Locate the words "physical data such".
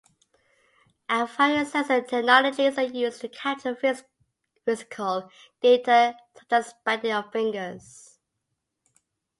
4.65-6.51